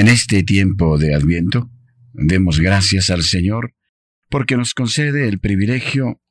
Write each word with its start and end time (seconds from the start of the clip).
En 0.00 0.08
este 0.08 0.42
tiempo 0.42 0.96
de 0.96 1.14
Adviento, 1.14 1.70
demos 2.14 2.58
gracias 2.58 3.10
al 3.10 3.22
Señor 3.22 3.74
porque 4.30 4.56
nos 4.56 4.72
concede 4.72 5.28
el 5.28 5.40
privilegio 5.40 6.22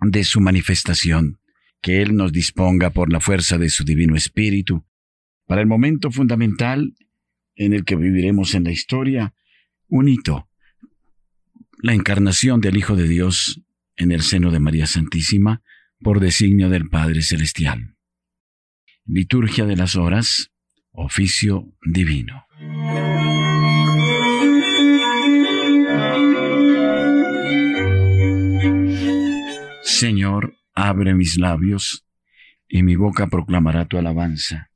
de 0.00 0.24
su 0.24 0.40
manifestación, 0.40 1.38
que 1.80 2.02
Él 2.02 2.16
nos 2.16 2.32
disponga 2.32 2.90
por 2.90 3.12
la 3.12 3.20
fuerza 3.20 3.56
de 3.56 3.70
su 3.70 3.84
Divino 3.84 4.16
Espíritu, 4.16 4.84
para 5.46 5.60
el 5.60 5.68
momento 5.68 6.10
fundamental 6.10 6.96
en 7.54 7.72
el 7.72 7.84
que 7.84 7.94
viviremos 7.94 8.56
en 8.56 8.64
la 8.64 8.72
historia, 8.72 9.32
un 9.86 10.08
hito, 10.08 10.48
la 11.84 11.94
encarnación 11.94 12.60
del 12.60 12.76
Hijo 12.76 12.96
de 12.96 13.06
Dios 13.06 13.62
en 13.94 14.10
el 14.10 14.22
seno 14.22 14.50
de 14.50 14.58
María 14.58 14.88
Santísima 14.88 15.62
por 16.00 16.18
designio 16.18 16.68
del 16.68 16.88
Padre 16.88 17.22
Celestial. 17.22 17.94
Liturgia 19.06 19.66
de 19.66 19.76
las 19.76 19.94
Horas, 19.94 20.50
oficio 20.90 21.72
divino. 21.80 22.43
Señor, 29.82 30.56
abre 30.72 31.14
mis 31.14 31.36
labios, 31.36 32.06
y 32.68 32.84
mi 32.84 32.94
boca 32.94 33.26
proclamará 33.26 33.86
tu 33.86 33.98
alabanza. 33.98 34.70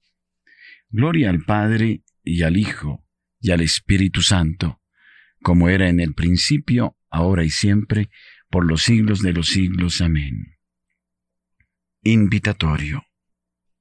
Gloria 0.89 1.31
al 1.31 1.45
Padre, 1.45 2.03
y 2.25 2.43
al 2.43 2.57
Hijo, 2.57 3.05
y 3.41 3.53
al 3.53 3.61
Espíritu 3.61 4.23
Santo, 4.23 4.81
como 5.41 5.69
era 5.69 5.89
en 5.89 6.01
el 6.01 6.15
principio, 6.15 6.97
ahora 7.11 7.45
y 7.45 7.51
siempre, 7.51 8.11
por 8.51 8.67
los 8.67 8.83
siglos 8.83 9.21
de 9.23 9.33
los 9.33 9.49
siglos. 9.49 10.01
Amén. 10.01 10.57
Invitatorio. 12.03 13.05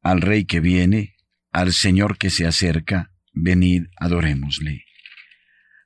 Al 0.04 0.22
Rey 0.22 0.46
que 0.46 0.60
viene, 0.60 1.16
al 1.52 1.74
Señor 1.74 2.20
que 2.20 2.30
se 2.30 2.46
acerca, 2.46 3.12
venid, 3.42 3.88
adorémosle. 3.98 4.86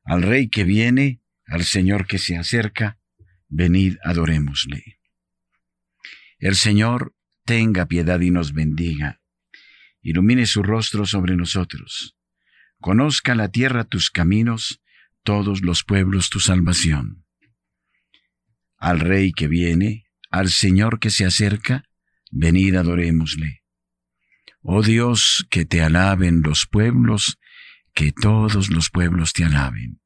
Al 0.04 0.24
Rey 0.24 0.50
que 0.50 0.64
viene, 0.64 1.22
al 1.46 1.64
Señor 1.64 2.08
que 2.08 2.18
se 2.18 2.38
acerca, 2.38 3.00
venid, 3.48 3.98
adorémosle. 4.04 5.00
El 6.40 6.56
Señor 6.56 7.16
tenga 7.46 7.88
piedad 7.88 8.20
y 8.22 8.32
nos 8.32 8.54
bendiga, 8.54 9.22
ilumine 10.02 10.46
su 10.46 10.64
rostro 10.64 11.06
sobre 11.06 11.36
nosotros, 11.36 12.18
conozca 12.80 13.36
la 13.36 13.50
tierra 13.50 13.84
tus 13.84 14.10
caminos, 14.10 14.82
todos 15.24 15.62
los 15.62 15.84
pueblos 15.84 16.30
tu 16.30 16.40
salvación. 16.40 17.26
Al 18.78 19.00
Rey 19.00 19.34
que 19.34 19.48
viene, 19.48 20.08
al 20.32 20.50
Señor 20.50 21.00
que 21.00 21.12
se 21.12 21.26
acerca, 21.26 21.84
venid 22.32 22.76
adorémosle. 22.76 23.61
Oh 24.62 24.84
Dios, 24.84 25.48
que 25.50 25.66
te 25.66 25.82
alaben 25.82 26.42
los 26.44 26.68
pueblos, 26.70 27.40
que 27.94 28.12
todos 28.12 28.70
los 28.70 28.90
pueblos 28.90 29.34
te 29.34 29.44
alaben. 29.44 30.00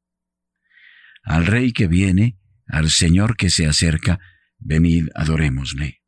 Al 1.22 1.46
Rey 1.46 1.72
que 1.72 1.88
viene, 1.88 2.38
al 2.66 2.90
Señor 2.90 3.36
que 3.36 3.50
se 3.50 3.66
acerca, 3.66 4.18
venid 4.58 5.08
adorémosle. 5.14 6.00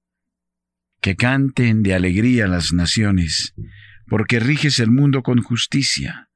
Que 1.00 1.14
canten 1.14 1.82
de 1.82 1.94
alegría 1.94 2.46
las 2.46 2.72
naciones, 2.72 3.54
porque 4.06 4.40
riges 4.40 4.78
el 4.78 4.90
mundo 4.90 5.22
con 5.22 5.42
justicia, 5.42 6.30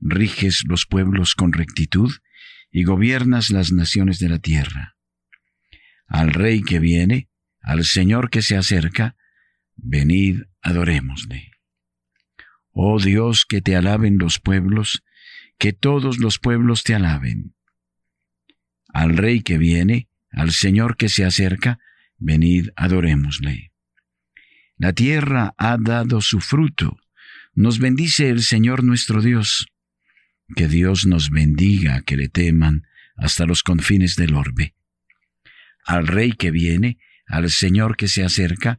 riges 0.00 0.62
los 0.66 0.86
pueblos 0.86 1.34
con 1.34 1.52
rectitud 1.52 2.10
y 2.70 2.84
gobiernas 2.84 3.50
las 3.50 3.72
naciones 3.72 4.18
de 4.18 4.30
la 4.30 4.38
tierra. 4.38 4.96
Al 6.06 6.32
Rey 6.32 6.62
que 6.62 6.78
viene, 6.78 7.28
al 7.60 7.84
Señor 7.84 8.30
que 8.30 8.42
se 8.42 8.56
acerca, 8.56 9.16
venid 9.76 10.42
adorémosle. 10.62 11.50
Oh 12.70 12.98
Dios, 12.98 13.44
que 13.46 13.60
te 13.60 13.76
alaben 13.76 14.16
los 14.18 14.38
pueblos, 14.38 15.02
que 15.58 15.72
todos 15.72 16.18
los 16.18 16.38
pueblos 16.38 16.82
te 16.84 16.94
alaben. 16.94 17.54
Al 18.88 19.16
Rey 19.16 19.42
que 19.42 19.58
viene, 19.58 20.08
al 20.30 20.52
Señor 20.52 20.96
que 20.96 21.08
se 21.08 21.24
acerca, 21.24 21.78
venid 22.18 22.70
adorémosle. 22.76 23.72
La 24.76 24.92
tierra 24.92 25.54
ha 25.58 25.76
dado 25.78 26.20
su 26.20 26.40
fruto, 26.40 26.98
nos 27.54 27.78
bendice 27.78 28.30
el 28.30 28.42
Señor 28.42 28.82
nuestro 28.82 29.20
Dios. 29.20 29.66
Que 30.56 30.68
Dios 30.68 31.06
nos 31.06 31.30
bendiga, 31.30 32.02
que 32.02 32.16
le 32.16 32.28
teman 32.28 32.86
hasta 33.16 33.44
los 33.46 33.62
confines 33.62 34.16
del 34.16 34.34
orbe. 34.34 34.74
Al 35.84 36.06
Rey 36.06 36.32
que 36.32 36.50
viene, 36.50 36.98
al 37.26 37.50
Señor 37.50 37.96
que 37.96 38.08
se 38.08 38.24
acerca, 38.24 38.78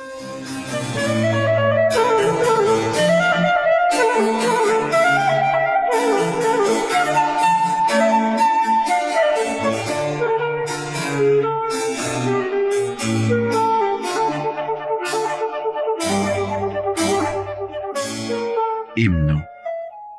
Himno. 19.01 19.47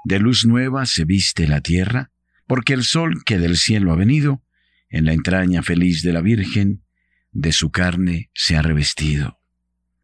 De 0.03 0.19
luz 0.19 0.45
nueva 0.45 0.87
se 0.87 1.05
viste 1.05 1.47
la 1.47 1.61
tierra, 1.61 2.11
porque 2.49 2.73
el 2.73 2.83
sol 2.83 3.23
que 3.25 3.39
del 3.39 3.57
cielo 3.57 3.93
ha 3.93 3.97
venido, 3.97 4.43
en 4.91 5.05
la 5.05 5.13
entraña 5.13 5.63
feliz 5.63 6.03
de 6.03 6.13
la 6.13 6.21
Virgen, 6.21 6.83
de 7.31 7.53
su 7.53 7.71
carne 7.71 8.31
se 8.35 8.57
ha 8.57 8.63
revestido. 8.63 9.39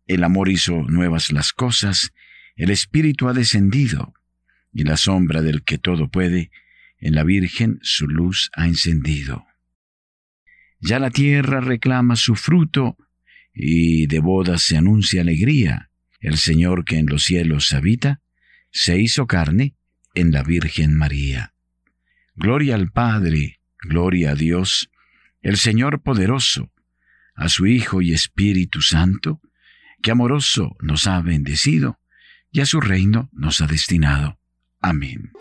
El 0.07 0.23
amor 0.23 0.49
hizo 0.49 0.85
nuevas 0.85 1.33
las 1.33 1.53
cosas, 1.53 2.13
el 2.55 2.71
Espíritu 2.71 3.27
ha 3.27 3.33
descendido, 3.33 4.15
y 4.73 4.85
la 4.85 4.97
sombra 4.97 5.43
del 5.43 5.65
que 5.65 5.79
todo 5.79 6.09
puede, 6.09 6.53
en 6.99 7.17
la 7.17 7.25
Virgen 7.25 7.81
su 7.83 8.07
luz 8.07 8.49
ha 8.55 8.67
encendido. 8.67 9.45
Ya 10.79 11.01
la 11.01 11.11
tierra 11.11 11.61
reclama 11.61 12.15
su 12.15 12.37
fruto, 12.37 12.97
y 13.53 14.07
de 14.07 14.21
bodas 14.21 14.63
se 14.63 14.77
anuncia 14.77 15.23
alegría. 15.23 15.91
El 16.21 16.37
Señor 16.37 16.85
que 16.85 16.99
en 16.99 17.07
los 17.07 17.25
cielos 17.25 17.73
habita, 17.73 18.23
se 18.71 18.99
hizo 18.99 19.27
carne 19.27 19.75
en 20.15 20.33
la 20.33 20.43
Virgen 20.43 20.95
María. 20.95 21.55
Gloria 22.35 22.75
al 22.75 22.91
Padre, 22.91 23.61
gloria 23.81 24.33
a 24.33 24.35
Dios, 24.35 24.91
el 25.43 25.57
Señor 25.57 26.03
poderoso, 26.03 26.73
a 27.35 27.49
su 27.49 27.67
Hijo 27.67 28.03
y 28.03 28.13
Espíritu 28.13 28.83
Santo, 28.83 29.41
que 30.03 30.11
amoroso 30.11 30.77
nos 30.81 31.07
ha 31.07 31.21
bendecido 31.21 31.99
y 32.51 32.61
a 32.61 32.67
su 32.67 32.81
reino 32.81 33.29
nos 33.33 33.61
ha 33.61 33.67
destinado. 33.67 34.39
Amén. 34.81 35.33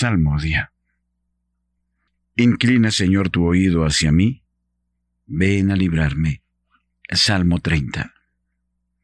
Salmodia. 0.00 0.72
Inclina, 2.34 2.90
Señor, 2.90 3.28
tu 3.28 3.44
oído 3.44 3.84
hacia 3.84 4.10
mí, 4.10 4.46
ven 5.26 5.70
a 5.70 5.76
librarme. 5.76 6.42
Salmo 7.10 7.58
30. 7.58 8.14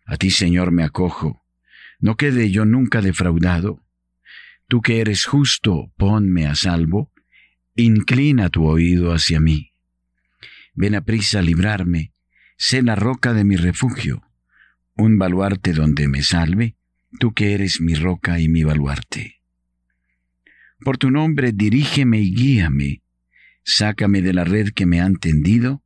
A 0.06 0.16
ti, 0.16 0.30
Señor, 0.30 0.72
me 0.72 0.84
acojo, 0.84 1.44
no 2.00 2.16
quede 2.16 2.50
yo 2.50 2.64
nunca 2.64 3.02
defraudado. 3.02 3.84
Tú 4.68 4.80
que 4.80 5.02
eres 5.02 5.26
justo, 5.26 5.92
ponme 5.98 6.46
a 6.46 6.54
salvo, 6.54 7.12
inclina 7.74 8.48
tu 8.48 8.64
oído 8.64 9.12
hacia 9.12 9.38
mí. 9.38 9.72
Ven 10.72 10.94
a 10.94 11.02
prisa 11.02 11.40
a 11.40 11.42
librarme, 11.42 12.14
sé 12.56 12.80
la 12.80 12.94
roca 12.96 13.34
de 13.34 13.44
mi 13.44 13.56
refugio, 13.56 14.22
un 14.96 15.18
baluarte 15.18 15.74
donde 15.74 16.08
me 16.08 16.22
salve, 16.22 16.78
tú 17.20 17.34
que 17.34 17.52
eres 17.52 17.82
mi 17.82 17.94
roca 17.96 18.40
y 18.40 18.48
mi 18.48 18.64
baluarte. 18.64 19.36
Por 20.80 20.98
tu 20.98 21.10
nombre 21.10 21.52
dirígeme 21.52 22.20
y 22.20 22.34
guíame. 22.34 23.02
Sácame 23.64 24.22
de 24.22 24.32
la 24.32 24.44
red 24.44 24.68
que 24.70 24.86
me 24.86 25.00
han 25.00 25.16
tendido, 25.16 25.82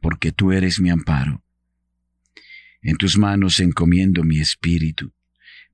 porque 0.00 0.32
tú 0.32 0.52
eres 0.52 0.80
mi 0.80 0.90
amparo. 0.90 1.44
En 2.82 2.96
tus 2.96 3.18
manos 3.18 3.60
encomiendo 3.60 4.22
mi 4.22 4.40
espíritu. 4.40 5.12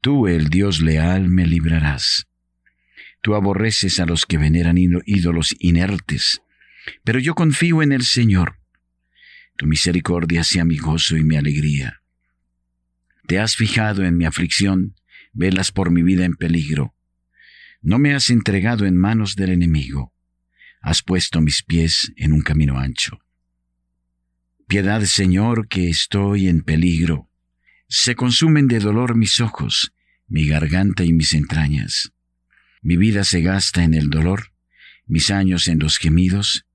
Tú, 0.00 0.28
el 0.28 0.48
Dios 0.48 0.80
leal, 0.80 1.28
me 1.28 1.46
librarás. 1.46 2.26
Tú 3.20 3.34
aborreces 3.34 4.00
a 4.00 4.06
los 4.06 4.24
que 4.24 4.38
veneran 4.38 4.76
ídolos 4.78 5.54
inertes, 5.58 6.42
Pero 7.02 7.18
yo 7.18 7.34
confío 7.34 7.82
en 7.82 7.90
el 7.90 8.02
Señor. 8.02 8.60
Tu 9.56 9.66
misericordia 9.66 10.44
sea 10.44 10.64
mi 10.64 10.78
gozo 10.78 11.16
y 11.16 11.24
mi 11.24 11.36
alegría. 11.36 12.02
Te 13.26 13.40
has 13.40 13.56
fijado 13.56 14.04
en 14.04 14.16
mi 14.16 14.24
aflicción, 14.24 14.94
velas 15.32 15.72
por 15.72 15.90
mi 15.90 16.02
vida 16.02 16.24
en 16.24 16.34
peligro. 16.34 16.95
No 17.82 17.98
me 17.98 18.14
has 18.14 18.30
entregado 18.30 18.86
en 18.86 18.96
manos 18.96 19.36
del 19.36 19.50
enemigo. 19.50 20.12
Has 20.80 21.02
puesto 21.02 21.40
mis 21.40 21.62
pies 21.62 22.12
en 22.16 22.32
un 22.32 22.42
camino 22.42 22.78
ancho. 22.78 23.20
Piedad, 24.66 25.02
Señor, 25.02 25.68
que 25.68 25.88
estoy 25.88 26.48
en 26.48 26.62
peligro. 26.62 27.30
Se 27.88 28.16
consumen 28.16 28.66
de 28.66 28.80
dolor 28.80 29.16
mis 29.16 29.40
ojos, 29.40 29.92
mi 30.26 30.46
garganta 30.46 31.04
y 31.04 31.12
mis 31.12 31.34
entrañas. 31.34 32.12
Mi 32.82 32.96
vida 32.96 33.24
se 33.24 33.42
gasta 33.42 33.84
en 33.84 33.94
el 33.94 34.10
dolor, 34.10 34.52
mis 35.06 35.30
años 35.30 35.68
en 35.68 35.78
los 35.78 35.98
gemidos, 35.98 36.66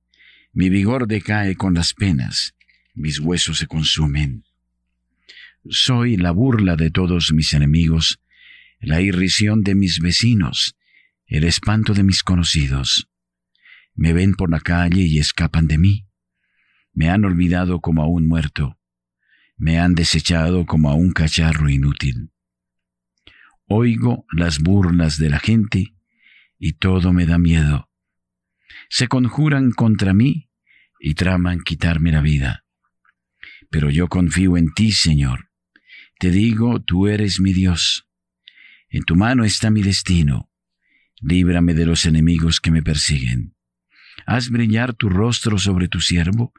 mi 0.54 0.70
vigor 0.70 1.08
decae 1.08 1.56
con 1.56 1.74
las 1.74 1.94
penas, 1.94 2.56
mis 2.94 3.20
huesos 3.20 3.60
se 3.60 3.68
consumen. 3.68 4.44
Soy 5.70 6.18
la 6.18 6.32
burla 6.32 6.76
de 6.76 6.92
todos 6.92 7.32
mis 7.34 7.54
enemigos, 7.54 8.20
la 8.80 9.02
irrisión 9.02 9.64
de 9.64 9.76
mis 9.76 10.00
vecinos, 10.00 10.76
el 11.32 11.46
espanto 11.46 11.94
de 11.94 12.04
mis 12.04 12.24
conocidos. 12.24 13.10
Me 13.96 14.12
ven 14.12 14.34
por 14.34 14.52
la 14.52 14.60
calle 14.60 15.04
y 15.04 15.18
escapan 15.18 15.66
de 15.66 15.78
mí. 15.78 16.06
Me 16.94 17.10
han 17.10 17.24
olvidado 17.24 17.80
como 17.80 18.04
a 18.04 18.08
un 18.08 18.28
muerto. 18.28 18.78
Me 19.56 19.80
han 19.80 19.96
desechado 19.96 20.66
como 20.66 20.90
a 20.90 20.94
un 20.94 21.14
cacharro 21.14 21.70
inútil. 21.70 22.34
Oigo 23.66 24.26
las 24.34 24.60
burlas 24.60 25.18
de 25.18 25.30
la 25.30 25.40
gente 25.40 25.96
y 26.60 26.74
todo 26.74 27.14
me 27.14 27.26
da 27.26 27.38
miedo. 27.38 27.90
Se 28.90 29.08
conjuran 29.08 29.72
contra 29.72 30.14
mí 30.14 30.50
y 31.00 31.14
traman 31.14 31.62
quitarme 31.62 32.12
la 32.12 32.20
vida. 32.20 32.66
Pero 33.70 33.90
yo 33.90 34.10
confío 34.10 34.58
en 34.58 34.74
ti, 34.74 34.92
Señor. 34.92 35.50
Te 36.20 36.30
digo, 36.30 36.82
tú 36.82 37.08
eres 37.08 37.40
mi 37.40 37.54
Dios. 37.54 38.06
En 38.90 39.04
tu 39.04 39.16
mano 39.16 39.46
está 39.46 39.72
mi 39.72 39.82
destino. 39.82 40.51
Líbrame 41.22 41.74
de 41.74 41.86
los 41.86 42.06
enemigos 42.06 42.60
que 42.60 42.72
me 42.72 42.82
persiguen. 42.82 43.56
Haz 44.26 44.50
brillar 44.50 44.94
tu 44.94 45.10
rostro 45.10 45.58
sobre 45.58 45.88
tu 45.88 46.02
siervo. 46.02 46.54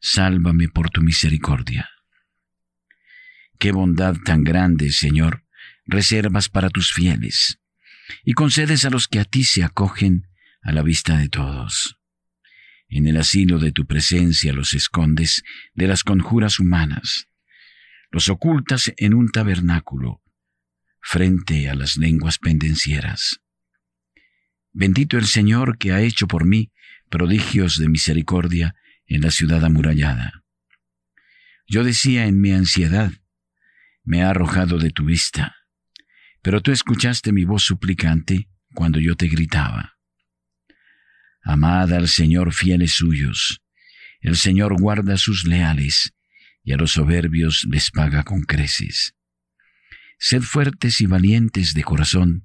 Sálvame 0.00 0.68
por 0.68 0.90
tu 0.90 1.02
misericordia. 1.02 1.88
Qué 3.58 3.72
bondad 3.72 4.16
tan 4.24 4.44
grande, 4.44 4.92
Señor, 4.92 5.44
reservas 5.84 6.48
para 6.48 6.70
tus 6.70 6.92
fieles, 6.92 7.58
y 8.24 8.34
concedes 8.34 8.84
a 8.84 8.90
los 8.90 9.08
que 9.08 9.18
a 9.18 9.24
ti 9.24 9.42
se 9.42 9.64
acogen 9.64 10.28
a 10.62 10.72
la 10.72 10.82
vista 10.82 11.16
de 11.18 11.28
todos. 11.28 11.96
En 12.88 13.06
el 13.06 13.16
asilo 13.16 13.58
de 13.58 13.72
tu 13.72 13.86
presencia 13.86 14.52
los 14.52 14.74
escondes 14.74 15.42
de 15.74 15.88
las 15.88 16.04
conjuras 16.04 16.60
humanas, 16.60 17.26
los 18.10 18.28
ocultas 18.28 18.92
en 18.96 19.14
un 19.14 19.28
tabernáculo, 19.30 20.22
frente 21.00 21.68
a 21.68 21.74
las 21.74 21.96
lenguas 21.96 22.38
pendencieras. 22.38 23.40
Bendito 24.78 25.18
el 25.18 25.26
Señor 25.26 25.76
que 25.76 25.90
ha 25.90 26.02
hecho 26.02 26.28
por 26.28 26.44
mí 26.44 26.70
prodigios 27.10 27.78
de 27.78 27.88
misericordia 27.88 28.76
en 29.06 29.22
la 29.22 29.32
ciudad 29.32 29.64
amurallada. 29.64 30.44
Yo 31.66 31.82
decía 31.82 32.26
en 32.26 32.40
mi 32.40 32.52
ansiedad, 32.52 33.10
me 34.04 34.22
ha 34.22 34.30
arrojado 34.30 34.78
de 34.78 34.90
tu 34.90 35.04
vista, 35.04 35.56
pero 36.42 36.60
tú 36.60 36.70
escuchaste 36.70 37.32
mi 37.32 37.44
voz 37.44 37.64
suplicante 37.64 38.50
cuando 38.72 39.00
yo 39.00 39.16
te 39.16 39.26
gritaba. 39.26 39.98
Amad 41.42 41.92
al 41.92 42.06
Señor 42.06 42.54
fieles 42.54 42.92
suyos. 42.92 43.60
El 44.20 44.36
Señor 44.36 44.80
guarda 44.80 45.16
sus 45.16 45.44
leales 45.44 46.12
y 46.62 46.72
a 46.72 46.76
los 46.76 46.92
soberbios 46.92 47.66
les 47.68 47.90
paga 47.90 48.22
con 48.22 48.42
creces. 48.42 49.16
Sed 50.20 50.42
fuertes 50.42 51.00
y 51.00 51.06
valientes 51.06 51.74
de 51.74 51.82
corazón 51.82 52.44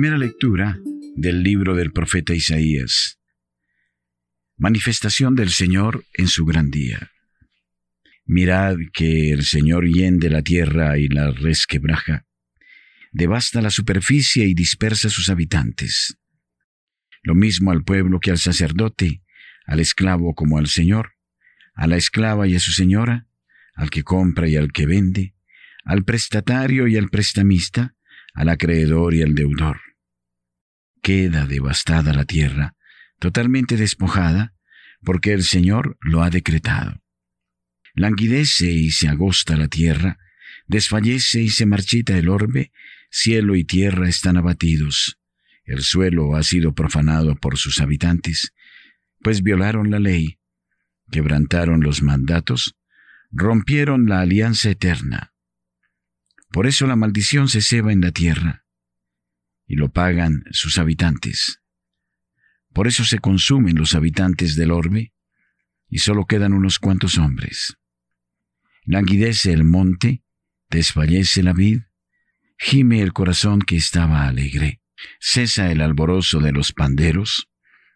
Primera 0.00 0.16
lectura 0.16 0.78
del 1.14 1.42
libro 1.42 1.76
del 1.76 1.92
profeta 1.92 2.32
Isaías. 2.32 3.18
Manifestación 4.56 5.34
del 5.34 5.50
Señor 5.50 6.06
en 6.14 6.26
su 6.26 6.46
gran 6.46 6.70
día. 6.70 7.10
Mirad 8.24 8.76
que 8.94 9.30
el 9.30 9.44
Señor 9.44 9.86
hiende 9.86 10.30
la 10.30 10.40
tierra 10.40 10.96
y 10.96 11.08
la 11.08 11.32
resquebraja, 11.32 12.24
devasta 13.12 13.60
la 13.60 13.68
superficie 13.68 14.46
y 14.46 14.54
dispersa 14.54 15.10
sus 15.10 15.28
habitantes. 15.28 16.16
Lo 17.22 17.34
mismo 17.34 17.70
al 17.70 17.84
pueblo 17.84 18.20
que 18.20 18.30
al 18.30 18.38
sacerdote, 18.38 19.20
al 19.66 19.80
esclavo 19.80 20.34
como 20.34 20.56
al 20.56 20.68
Señor, 20.68 21.12
a 21.74 21.86
la 21.86 21.98
esclava 21.98 22.48
y 22.48 22.54
a 22.54 22.60
su 22.60 22.72
señora, 22.72 23.26
al 23.74 23.90
que 23.90 24.02
compra 24.02 24.48
y 24.48 24.56
al 24.56 24.72
que 24.72 24.86
vende, 24.86 25.34
al 25.84 26.04
prestatario 26.04 26.88
y 26.88 26.96
al 26.96 27.10
prestamista, 27.10 27.96
al 28.32 28.48
acreedor 28.48 29.12
y 29.12 29.20
al 29.20 29.34
deudor. 29.34 29.89
Queda 31.02 31.46
devastada 31.46 32.12
la 32.12 32.24
tierra, 32.24 32.74
totalmente 33.18 33.76
despojada, 33.76 34.54
porque 35.02 35.32
el 35.32 35.42
Señor 35.42 35.96
lo 36.00 36.22
ha 36.22 36.30
decretado. 36.30 37.00
Languidece 37.94 38.70
y 38.70 38.90
se 38.90 39.08
agosta 39.08 39.56
la 39.56 39.68
tierra, 39.68 40.18
desfallece 40.66 41.42
y 41.42 41.48
se 41.48 41.66
marchita 41.66 42.16
el 42.16 42.28
orbe, 42.28 42.70
cielo 43.10 43.56
y 43.56 43.64
tierra 43.64 44.08
están 44.08 44.36
abatidos. 44.36 45.18
El 45.64 45.82
suelo 45.82 46.36
ha 46.36 46.42
sido 46.42 46.74
profanado 46.74 47.36
por 47.36 47.56
sus 47.56 47.80
habitantes, 47.80 48.52
pues 49.22 49.42
violaron 49.42 49.90
la 49.90 49.98
ley, 49.98 50.38
quebrantaron 51.10 51.80
los 51.80 52.02
mandatos, 52.02 52.76
rompieron 53.30 54.06
la 54.06 54.20
alianza 54.20 54.70
eterna. 54.70 55.32
Por 56.50 56.66
eso 56.66 56.86
la 56.86 56.96
maldición 56.96 57.48
se 57.48 57.60
ceba 57.60 57.92
en 57.92 58.00
la 58.00 58.10
tierra, 58.10 58.64
y 59.70 59.76
lo 59.76 59.92
pagan 59.92 60.42
sus 60.50 60.78
habitantes. 60.78 61.60
Por 62.72 62.88
eso 62.88 63.04
se 63.04 63.20
consumen 63.20 63.76
los 63.76 63.94
habitantes 63.94 64.56
del 64.56 64.72
orbe, 64.72 65.12
y 65.88 65.98
solo 65.98 66.26
quedan 66.26 66.54
unos 66.54 66.80
cuantos 66.80 67.18
hombres. 67.18 67.76
Languidece 68.84 69.52
el 69.52 69.62
monte, 69.62 70.24
desfallece 70.70 71.44
la 71.44 71.52
vid, 71.52 71.82
gime 72.58 73.00
el 73.00 73.12
corazón 73.12 73.60
que 73.60 73.76
estaba 73.76 74.26
alegre, 74.26 74.80
cesa 75.20 75.70
el 75.70 75.82
alborozo 75.82 76.40
de 76.40 76.50
los 76.50 76.72
panderos, 76.72 77.48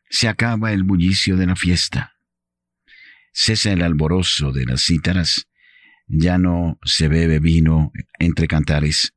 se 0.09 0.29
acaba 0.29 0.73
el 0.73 0.85
bullicio 0.85 1.37
de 1.37 1.47
la 1.47 1.57
fiesta, 1.57 2.15
cesa 3.33 3.73
el 3.73 3.83
alborozo 3.83 4.53
de 4.53 4.65
las 4.65 4.85
cítaras, 4.85 5.49
ya 6.07 6.39
no 6.39 6.79
se 6.85 7.09
bebe 7.09 7.41
vino 7.41 7.91
entre 8.21 8.47
cantares, 8.47 9.13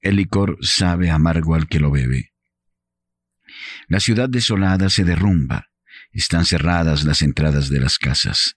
el 0.00 0.16
licor 0.16 0.58
sabe 0.60 1.10
amargo 1.10 1.54
al 1.54 1.68
que 1.68 1.80
lo 1.80 1.90
bebe. 1.90 2.32
La 3.88 4.00
ciudad 4.00 4.28
desolada 4.28 4.90
se 4.90 5.04
derrumba, 5.04 5.68
están 6.12 6.44
cerradas 6.44 7.04
las 7.04 7.22
entradas 7.22 7.68
de 7.68 7.80
las 7.80 7.98
casas. 7.98 8.56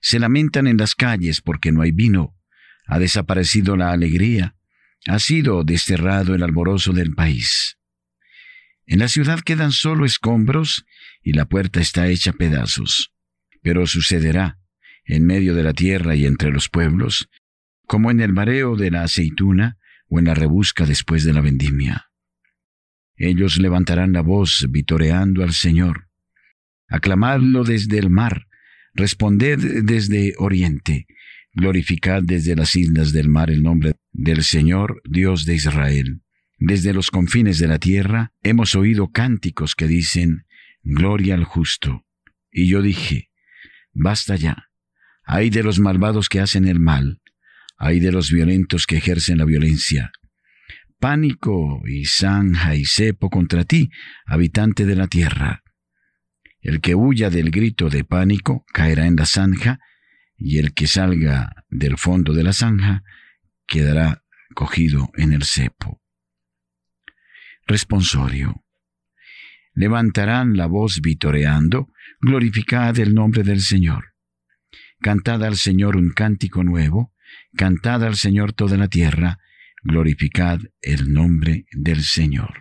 Se 0.00 0.18
lamentan 0.18 0.66
en 0.66 0.76
las 0.76 0.94
calles 0.94 1.40
porque 1.40 1.72
no 1.72 1.82
hay 1.82 1.92
vino, 1.92 2.36
ha 2.86 2.98
desaparecido 2.98 3.76
la 3.76 3.92
alegría, 3.92 4.56
ha 5.06 5.18
sido 5.18 5.64
desterrado 5.64 6.34
el 6.34 6.42
alborozo 6.42 6.92
del 6.92 7.14
país. 7.14 7.78
En 8.86 8.98
la 8.98 9.08
ciudad 9.08 9.40
quedan 9.40 9.72
solo 9.72 10.04
escombros 10.04 10.84
y 11.22 11.32
la 11.32 11.46
puerta 11.46 11.80
está 11.80 12.08
hecha 12.08 12.32
pedazos. 12.32 13.12
Pero 13.62 13.86
sucederá, 13.86 14.58
en 15.06 15.26
medio 15.26 15.54
de 15.54 15.62
la 15.62 15.72
tierra 15.72 16.14
y 16.14 16.26
entre 16.26 16.50
los 16.50 16.68
pueblos, 16.68 17.28
como 17.86 18.10
en 18.10 18.20
el 18.20 18.32
mareo 18.32 18.76
de 18.76 18.90
la 18.90 19.02
aceituna 19.02 19.78
o 20.08 20.18
en 20.18 20.26
la 20.26 20.34
rebusca 20.34 20.86
después 20.86 21.24
de 21.24 21.32
la 21.32 21.40
vendimia. 21.40 22.10
Ellos 23.16 23.58
levantarán 23.58 24.12
la 24.12 24.22
voz 24.22 24.66
vitoreando 24.68 25.42
al 25.42 25.52
Señor. 25.52 26.08
Aclamadlo 26.88 27.64
desde 27.64 27.98
el 27.98 28.10
mar, 28.10 28.46
responded 28.94 29.84
desde 29.84 30.34
oriente, 30.38 31.06
Glorificad 31.56 32.24
desde 32.24 32.56
las 32.56 32.74
islas 32.74 33.12
del 33.12 33.28
mar 33.28 33.48
el 33.48 33.62
nombre 33.62 33.94
del 34.10 34.42
Señor, 34.42 35.00
Dios 35.04 35.44
de 35.44 35.54
Israel. 35.54 36.22
Desde 36.58 36.92
los 36.92 37.12
confines 37.12 37.60
de 37.60 37.68
la 37.68 37.78
tierra 37.78 38.32
hemos 38.42 38.74
oído 38.74 39.12
cánticos 39.12 39.76
que 39.76 39.86
dicen, 39.86 40.46
Gloria 40.82 41.34
al 41.34 41.44
justo. 41.44 42.04
Y 42.50 42.66
yo 42.66 42.82
dije, 42.82 43.30
Basta 43.92 44.34
ya. 44.34 44.68
Hay 45.24 45.50
de 45.50 45.62
los 45.62 45.78
malvados 45.78 46.28
que 46.28 46.40
hacen 46.40 46.66
el 46.66 46.80
mal, 46.80 47.20
hay 47.84 48.00
de 48.00 48.12
los 48.12 48.30
violentos 48.30 48.86
que 48.86 48.96
ejercen 48.96 49.36
la 49.36 49.44
violencia. 49.44 50.10
Pánico 50.98 51.82
y 51.86 52.06
zanja 52.06 52.76
y 52.76 52.86
cepo 52.86 53.28
contra 53.28 53.64
ti, 53.64 53.90
habitante 54.24 54.86
de 54.86 54.96
la 54.96 55.06
tierra. 55.06 55.62
El 56.62 56.80
que 56.80 56.94
huya 56.94 57.28
del 57.28 57.50
grito 57.50 57.90
de 57.90 58.02
pánico 58.02 58.64
caerá 58.72 59.04
en 59.04 59.16
la 59.16 59.26
zanja, 59.26 59.80
y 60.38 60.56
el 60.56 60.72
que 60.72 60.86
salga 60.86 61.66
del 61.68 61.98
fondo 61.98 62.32
de 62.32 62.42
la 62.42 62.54
zanja 62.54 63.02
quedará 63.66 64.24
cogido 64.54 65.10
en 65.18 65.34
el 65.34 65.44
cepo. 65.44 66.00
Responsorio. 67.66 68.64
Levantarán 69.74 70.56
la 70.56 70.68
voz 70.68 71.02
vitoreando, 71.02 71.88
glorificad 72.18 72.98
el 72.98 73.12
nombre 73.12 73.42
del 73.42 73.60
Señor. 73.60 74.14
Cantad 75.00 75.44
al 75.44 75.56
Señor 75.56 75.98
un 75.98 76.12
cántico 76.12 76.64
nuevo, 76.64 77.13
cantad 77.56 78.04
al 78.04 78.16
Señor 78.16 78.52
toda 78.52 78.76
la 78.76 78.88
tierra, 78.88 79.38
glorificad 79.82 80.58
el 80.82 81.12
nombre 81.12 81.66
del 81.72 82.02
Señor. 82.02 82.54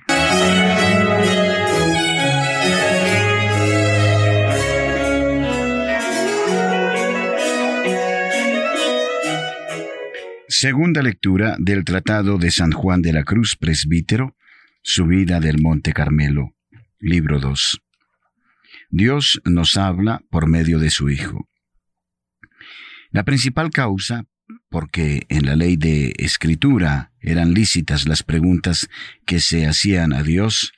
Segunda 10.48 11.02
lectura 11.02 11.58
del 11.60 11.84
Tratado 11.84 12.38
de 12.38 12.52
San 12.52 12.72
Juan 12.72 13.02
de 13.02 13.12
la 13.12 13.24
Cruz 13.24 13.58
Presbítero, 13.58 14.38
Subida 14.82 15.40
del 15.40 15.62
Monte 15.62 15.94
Carmelo, 15.94 16.56
libro 17.00 17.40
2. 17.40 17.82
Dios 18.90 19.42
nos 19.46 19.76
habla 19.76 20.22
por 20.30 20.48
medio 20.48 20.80
de 20.80 20.90
su 20.90 21.10
Hijo. 21.10 21.50
La 23.10 23.24
principal 23.24 23.72
causa, 23.72 24.26
porque 24.74 25.28
en 25.30 25.46
la 25.46 25.56
ley 25.56 25.76
de 25.76 26.16
escritura 26.18 27.12
eran 27.22 27.54
lícitas 27.54 28.08
las 28.08 28.24
preguntas 28.24 28.90
que 29.24 29.40
se 29.40 29.68
hacían 29.68 30.14
a 30.14 30.24
Dios, 30.24 30.74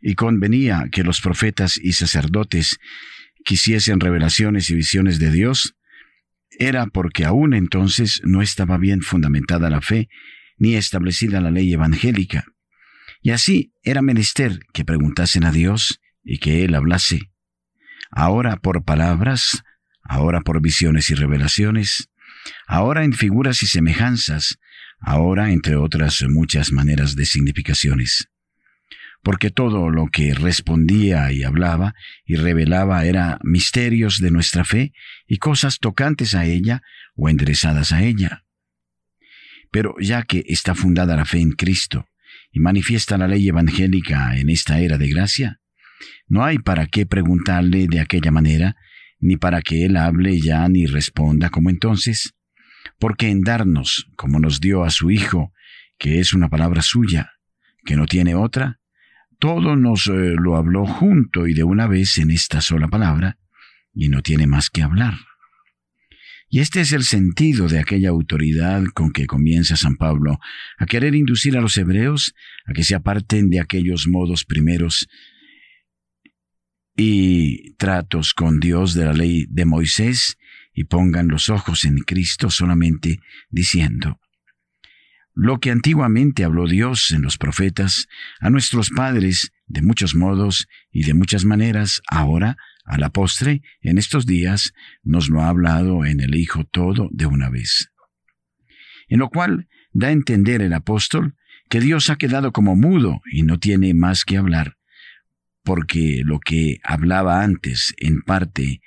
y 0.00 0.14
convenía 0.14 0.86
que 0.92 1.02
los 1.02 1.20
profetas 1.20 1.76
y 1.76 1.94
sacerdotes 1.94 2.78
quisiesen 3.44 3.98
revelaciones 3.98 4.70
y 4.70 4.76
visiones 4.76 5.18
de 5.18 5.32
Dios, 5.32 5.74
era 6.60 6.86
porque 6.86 7.24
aún 7.24 7.54
entonces 7.54 8.20
no 8.22 8.40
estaba 8.40 8.78
bien 8.78 9.02
fundamentada 9.02 9.68
la 9.68 9.80
fe 9.80 10.08
ni 10.56 10.76
establecida 10.76 11.40
la 11.40 11.50
ley 11.50 11.72
evangélica. 11.72 12.44
Y 13.20 13.30
así 13.30 13.72
era 13.82 14.00
menester 14.00 14.60
que 14.72 14.84
preguntasen 14.84 15.42
a 15.42 15.50
Dios 15.50 15.98
y 16.22 16.38
que 16.38 16.64
Él 16.64 16.76
hablase, 16.76 17.32
ahora 18.12 18.58
por 18.58 18.84
palabras, 18.84 19.64
ahora 20.04 20.42
por 20.42 20.62
visiones 20.62 21.10
y 21.10 21.16
revelaciones, 21.16 22.10
ahora 22.66 23.04
en 23.04 23.12
figuras 23.12 23.62
y 23.62 23.66
semejanzas, 23.66 24.58
ahora 25.00 25.52
entre 25.52 25.76
otras 25.76 26.24
muchas 26.28 26.72
maneras 26.72 27.16
de 27.16 27.26
significaciones 27.26 28.28
porque 29.24 29.50
todo 29.50 29.88
lo 29.88 30.08
que 30.08 30.34
respondía 30.34 31.32
y 31.32 31.42
hablaba 31.42 31.94
y 32.26 32.36
revelaba 32.36 33.06
era 33.06 33.38
misterios 33.42 34.18
de 34.18 34.30
nuestra 34.30 34.64
fe 34.64 34.92
y 35.26 35.38
cosas 35.38 35.78
tocantes 35.78 36.34
a 36.34 36.44
ella 36.44 36.82
o 37.16 37.30
enderezadas 37.30 37.90
a 37.92 38.02
ella. 38.04 38.44
Pero 39.72 39.94
ya 39.98 40.22
que 40.24 40.44
está 40.46 40.74
fundada 40.74 41.16
la 41.16 41.24
fe 41.24 41.38
en 41.38 41.52
Cristo 41.52 42.06
y 42.52 42.60
manifiesta 42.60 43.16
la 43.16 43.26
ley 43.26 43.48
evangélica 43.48 44.36
en 44.36 44.50
esta 44.50 44.78
era 44.78 44.98
de 44.98 45.08
gracia, 45.08 45.58
no 46.28 46.44
hay 46.44 46.58
para 46.58 46.86
qué 46.86 47.06
preguntarle 47.06 47.86
de 47.88 48.00
aquella 48.00 48.30
manera, 48.30 48.76
ni 49.24 49.38
para 49.38 49.62
que 49.62 49.86
Él 49.86 49.96
hable 49.96 50.38
ya 50.38 50.68
ni 50.68 50.84
responda 50.84 51.48
como 51.48 51.70
entonces, 51.70 52.34
porque 52.98 53.30
en 53.30 53.40
darnos, 53.40 54.06
como 54.16 54.38
nos 54.38 54.60
dio 54.60 54.84
a 54.84 54.90
su 54.90 55.10
Hijo, 55.10 55.50
que 55.98 56.20
es 56.20 56.34
una 56.34 56.50
palabra 56.50 56.82
suya, 56.82 57.32
que 57.86 57.96
no 57.96 58.04
tiene 58.04 58.34
otra, 58.34 58.80
todo 59.38 59.76
nos 59.76 60.08
eh, 60.08 60.34
lo 60.38 60.56
habló 60.56 60.84
junto 60.84 61.46
y 61.46 61.54
de 61.54 61.64
una 61.64 61.86
vez 61.86 62.18
en 62.18 62.30
esta 62.30 62.60
sola 62.60 62.88
palabra, 62.88 63.38
y 63.94 64.10
no 64.10 64.20
tiene 64.20 64.46
más 64.46 64.68
que 64.68 64.82
hablar. 64.82 65.14
Y 66.50 66.60
este 66.60 66.82
es 66.82 66.92
el 66.92 67.04
sentido 67.04 67.66
de 67.66 67.80
aquella 67.80 68.10
autoridad 68.10 68.84
con 68.92 69.10
que 69.10 69.26
comienza 69.26 69.76
San 69.76 69.96
Pablo 69.96 70.38
a 70.76 70.84
querer 70.84 71.14
inducir 71.14 71.56
a 71.56 71.62
los 71.62 71.78
hebreos 71.78 72.34
a 72.66 72.74
que 72.74 72.84
se 72.84 72.94
aparten 72.94 73.48
de 73.48 73.60
aquellos 73.60 74.06
modos 74.06 74.44
primeros 74.44 75.08
y 76.96 77.74
tratos 77.74 78.34
con 78.34 78.60
Dios 78.60 78.94
de 78.94 79.04
la 79.04 79.12
ley 79.12 79.46
de 79.48 79.64
Moisés 79.64 80.36
y 80.72 80.84
pongan 80.84 81.28
los 81.28 81.48
ojos 81.48 81.84
en 81.84 81.98
Cristo 81.98 82.50
solamente 82.50 83.20
diciendo, 83.50 84.20
lo 85.34 85.58
que 85.58 85.72
antiguamente 85.72 86.44
habló 86.44 86.68
Dios 86.68 87.10
en 87.10 87.22
los 87.22 87.38
profetas 87.38 88.06
a 88.40 88.50
nuestros 88.50 88.90
padres 88.90 89.52
de 89.66 89.82
muchos 89.82 90.14
modos 90.14 90.68
y 90.92 91.04
de 91.04 91.14
muchas 91.14 91.44
maneras, 91.44 92.02
ahora, 92.08 92.56
a 92.84 92.98
la 92.98 93.10
postre, 93.10 93.62
en 93.80 93.98
estos 93.98 94.26
días, 94.26 94.72
nos 95.02 95.28
lo 95.28 95.40
ha 95.40 95.48
hablado 95.48 96.04
en 96.04 96.20
el 96.20 96.36
Hijo 96.36 96.64
todo 96.64 97.08
de 97.12 97.26
una 97.26 97.50
vez. 97.50 97.90
En 99.08 99.18
lo 99.18 99.28
cual 99.28 99.68
da 99.92 100.08
a 100.08 100.12
entender 100.12 100.62
el 100.62 100.72
apóstol 100.72 101.34
que 101.68 101.80
Dios 101.80 102.10
ha 102.10 102.16
quedado 102.16 102.52
como 102.52 102.76
mudo 102.76 103.20
y 103.32 103.42
no 103.42 103.58
tiene 103.58 103.94
más 103.94 104.24
que 104.24 104.36
hablar, 104.36 104.76
porque 105.64 106.22
lo 106.24 106.38
que 106.38 106.78
hablaba 106.84 107.42
antes 107.42 107.94
en 107.98 108.22
parte 108.22 108.82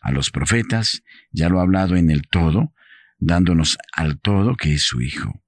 a 0.00 0.12
los 0.12 0.30
profetas, 0.30 1.02
ya 1.30 1.48
lo 1.48 1.58
ha 1.58 1.62
hablado 1.62 1.96
en 1.96 2.10
el 2.10 2.22
todo, 2.22 2.72
dándonos 3.18 3.76
al 3.92 4.18
todo 4.18 4.56
que 4.56 4.74
es 4.74 4.82
su 4.84 5.02
Hijo. 5.02 5.42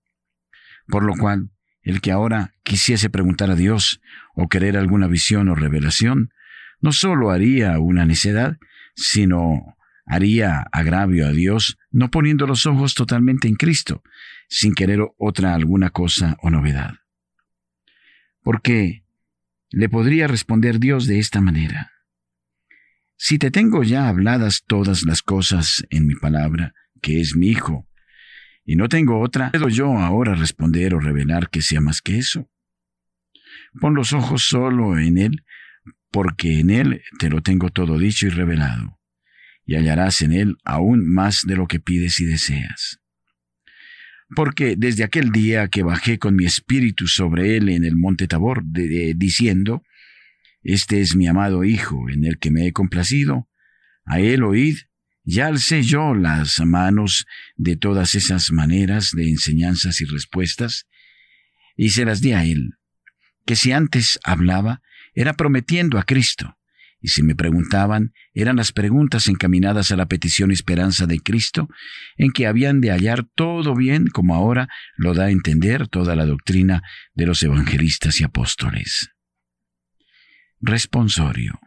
Por 0.89 1.05
lo 1.05 1.15
cual, 1.15 1.51
el 1.83 2.01
que 2.01 2.13
ahora 2.13 2.55
quisiese 2.65 3.09
preguntar 3.09 3.51
a 3.51 3.57
Dios 3.57 4.01
o 4.35 4.49
querer 4.49 4.77
alguna 4.77 5.07
visión 5.07 5.49
o 5.49 5.55
revelación, 5.55 6.33
no 6.81 6.93
sólo 6.93 7.31
haría 7.31 7.79
una 7.79 8.05
necedad, 8.05 8.59
sino 8.95 9.77
haría 10.05 10.67
agravio 10.73 11.27
a 11.27 11.33
Dios 11.33 11.79
no 11.91 12.11
poniendo 12.11 12.47
los 12.47 12.67
ojos 12.67 12.95
totalmente 12.95 13.49
en 13.49 13.55
Cristo, 13.55 14.03
sin 14.49 14.75
querer 14.75 15.01
otra 15.17 15.55
alguna 15.55 15.91
cosa 15.91 16.37
o 16.43 16.51
novedad. 16.51 16.95
Porque 18.43 19.02
le 19.73 19.89
podría 19.89 20.27
responder 20.27 20.79
Dios 20.79 21.07
de 21.07 21.19
esta 21.19 21.41
manera. 21.41 21.91
Si 23.17 23.39
te 23.39 23.51
tengo 23.51 23.83
ya 23.83 24.09
habladas 24.09 24.65
todas 24.67 25.05
las 25.05 25.23
cosas 25.23 25.85
en 25.91 26.07
mi 26.07 26.15
palabra, 26.15 26.75
que 27.01 27.21
es 27.21 27.37
mi 27.37 27.49
Hijo, 27.49 27.89
y 28.65 28.77
no 28.77 28.89
tengo 28.89 29.21
otra, 29.21 29.51
¿puedo 29.51 29.69
yo 29.69 29.99
ahora 29.99 30.35
responder 30.35 30.95
o 30.95 31.01
revelar 31.01 31.49
que 31.49 31.63
sea 31.63 31.81
más 31.81 32.01
que 32.01 32.19
eso? 32.19 32.49
Pon 33.81 33.95
los 33.95 34.13
ojos 34.13 34.45
solo 34.45 34.99
en 34.99 35.19
Él, 35.19 35.45
porque 36.11 36.61
en 36.61 36.71
Él 36.71 37.03
te 37.19 37.31
lo 37.31 37.43
tengo 37.43 37.71
todo 37.71 37.99
dicho 37.99 38.27
y 38.27 38.31
revelado, 38.31 39.01
y 39.65 39.77
hallarás 39.77 40.21
en 40.23 40.33
Él 40.33 40.57
aún 40.65 41.13
más 41.13 41.43
de 41.47 41.57
lo 41.57 41.67
que 41.67 41.81
pides 41.81 42.21
y 42.21 42.25
deseas. 42.25 43.02
Porque 44.35 44.77
desde 44.77 45.05
aquel 45.05 45.31
día 45.31 45.69
que 45.69 45.83
bajé 45.83 46.19
con 46.19 46.37
mi 46.37 46.45
espíritu 46.45 47.07
sobre 47.07 47.57
Él 47.57 47.69
en 47.69 47.85
el 47.85 47.97
monte 47.97 48.27
Tabor, 48.27 48.63
diciendo, 48.65 49.83
Este 50.63 51.01
es 51.01 51.17
mi 51.17 51.27
amado 51.27 51.65
Hijo, 51.65 52.09
en 52.09 52.25
el 52.25 52.39
que 52.39 52.51
me 52.51 52.67
he 52.67 52.73
complacido, 52.73 53.49
a 54.05 54.21
Él 54.21 54.43
oíd, 54.43 54.77
ya 55.25 55.47
alcé 55.47 55.83
yo 55.83 56.15
las 56.15 56.61
manos 56.61 57.27
de 57.57 57.77
todas 57.77 58.15
esas 58.15 58.51
maneras 58.51 59.11
de 59.13 59.29
enseñanzas 59.29 60.01
y 60.01 60.05
respuestas, 60.05 60.87
y 61.77 61.91
se 61.91 62.05
las 62.05 62.21
di 62.21 62.33
a 62.33 62.45
él, 62.45 62.75
que 63.47 63.57
si 63.57 63.73
antes 63.73 64.19
hablaba, 64.25 64.83
era 65.15 65.35
prometiendo 65.35 65.99
a 65.99 66.05
Cristo, 66.05 66.57
y 67.03 67.09
si 67.09 67.25
me 67.25 67.35
preguntaban, 67.35 68.13
eran 68.33 68.57
las 68.57 68.71
preguntas 68.71 69.27
encaminadas 69.27 69.91
a 69.91 69.97
la 69.97 70.07
petición 70.07 70.51
y 70.51 70.55
esperanza 70.55 71.07
de 71.07 71.19
Cristo, 71.19 71.69
en 72.17 72.31
que 72.31 72.47
habían 72.47 72.81
de 72.81 72.93
hallar 72.93 73.25
todo 73.35 73.75
bien 73.75 74.07
como 74.07 74.37
ahora 74.37 74.69
lo 74.97 75.13
da 75.13 75.25
a 75.25 75.31
entender 75.31 75.89
toda 75.89 76.15
la 76.15 76.25
doctrina 76.27 76.83
de 77.15 77.27
los 77.27 77.43
evangelistas 77.43 78.21
y 78.21 78.25
apóstoles. 78.25 79.11
Responsorio. 80.61 81.59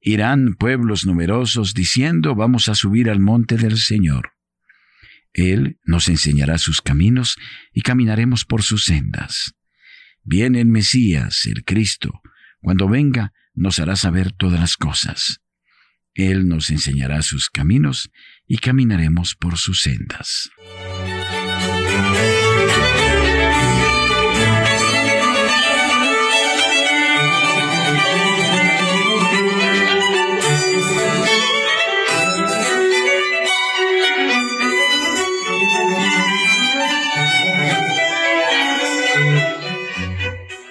Irán 0.00 0.54
pueblos 0.54 1.04
numerosos 1.04 1.74
diciendo, 1.74 2.36
vamos 2.36 2.68
a 2.68 2.76
subir 2.76 3.10
al 3.10 3.18
monte 3.18 3.56
del 3.56 3.76
Señor. 3.76 4.34
Él 5.32 5.80
nos 5.84 6.08
enseñará 6.08 6.58
sus 6.58 6.80
caminos 6.80 7.36
y 7.72 7.82
caminaremos 7.82 8.44
por 8.44 8.62
sus 8.62 8.84
sendas. 8.84 9.54
Viene 10.22 10.60
el 10.60 10.68
Mesías, 10.68 11.44
el 11.46 11.64
Cristo. 11.64 12.20
Cuando 12.60 12.88
venga, 12.88 13.32
nos 13.58 13.78
hará 13.78 13.96
saber 13.96 14.32
todas 14.32 14.60
las 14.60 14.76
cosas. 14.76 15.40
Él 16.14 16.48
nos 16.48 16.70
enseñará 16.70 17.22
sus 17.22 17.50
caminos 17.50 18.10
y 18.46 18.58
caminaremos 18.58 19.34
por 19.34 19.58
sus 19.58 19.82
sendas. 19.82 20.50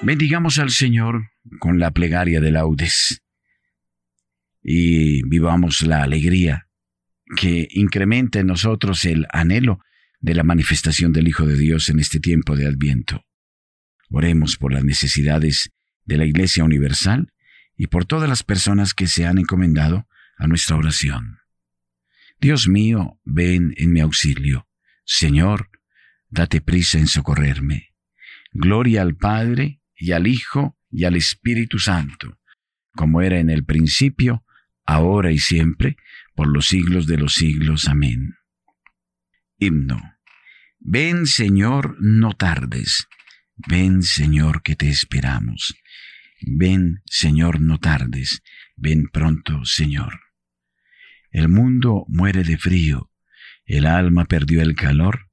Bendigamos 0.07 0.57
al 0.57 0.69
Señor 0.69 1.31
con 1.59 1.79
la 1.79 1.91
plegaria 1.91 2.39
de 2.39 2.49
laudes 2.49 3.21
y 4.63 5.21
vivamos 5.27 5.81
la 5.81 6.01
alegría 6.01 6.69
que 7.35 7.67
incrementa 7.71 8.39
en 8.39 8.47
nosotros 8.47 9.03
el 9.03 9.27
anhelo 9.33 9.81
de 10.21 10.33
la 10.33 10.43
manifestación 10.43 11.11
del 11.11 11.27
Hijo 11.27 11.45
de 11.45 11.57
Dios 11.57 11.89
en 11.89 11.99
este 11.99 12.21
tiempo 12.21 12.55
de 12.55 12.67
Adviento. 12.67 13.25
Oremos 14.09 14.55
por 14.55 14.71
las 14.71 14.85
necesidades 14.85 15.71
de 16.05 16.15
la 16.15 16.23
Iglesia 16.23 16.63
Universal 16.63 17.33
y 17.75 17.87
por 17.87 18.05
todas 18.05 18.29
las 18.29 18.43
personas 18.43 18.93
que 18.93 19.07
se 19.07 19.25
han 19.25 19.39
encomendado 19.39 20.07
a 20.37 20.47
nuestra 20.47 20.77
oración. 20.77 21.39
Dios 22.39 22.69
mío, 22.69 23.19
ven 23.25 23.73
en 23.75 23.91
mi 23.91 23.99
auxilio. 23.99 24.69
Señor, 25.03 25.69
date 26.29 26.61
prisa 26.61 26.97
en 26.97 27.07
socorrerme. 27.07 27.93
Gloria 28.53 29.01
al 29.01 29.17
Padre, 29.17 29.81
y 29.97 30.11
al 30.11 30.27
Hijo 30.27 30.77
y 30.89 31.05
al 31.05 31.15
Espíritu 31.15 31.79
Santo, 31.79 32.39
como 32.93 33.21
era 33.21 33.39
en 33.39 33.49
el 33.49 33.65
principio, 33.65 34.45
ahora 34.85 35.31
y 35.31 35.39
siempre, 35.39 35.97
por 36.35 36.47
los 36.47 36.67
siglos 36.67 37.07
de 37.07 37.17
los 37.17 37.33
siglos. 37.33 37.87
Amén. 37.87 38.35
Himno. 39.59 40.01
Ven 40.79 41.25
Señor, 41.25 41.97
no 41.99 42.33
tardes. 42.33 43.07
Ven 43.55 44.03
Señor, 44.03 44.61
que 44.61 44.75
te 44.75 44.89
esperamos. 44.89 45.75
Ven 46.41 47.01
Señor, 47.05 47.59
no 47.59 47.79
tardes. 47.79 48.41
Ven 48.75 49.09
pronto, 49.11 49.65
Señor. 49.65 50.21
El 51.31 51.49
mundo 51.49 52.05
muere 52.07 52.43
de 52.43 52.57
frío, 52.57 53.11
el 53.65 53.85
alma 53.85 54.25
perdió 54.25 54.61
el 54.61 54.75
calor, 54.75 55.29